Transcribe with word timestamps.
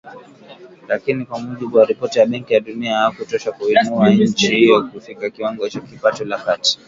Lakini, 0.87 1.25
kwa 1.25 1.39
mujibu 1.39 1.77
wa 1.77 1.85
ripoti 1.85 2.19
ya 2.19 2.25
Benki 2.25 2.53
ya 2.53 2.59
Dunia, 2.59 2.97
hayakutosha 2.97 3.51
kuiinua 3.51 4.09
nchi 4.09 4.47
hiyo 4.55 4.83
kufikia 4.83 5.29
kiwango 5.29 5.69
cha 5.69 5.81
kipato 5.81 6.25
la 6.25 6.37
kati. 6.39 6.79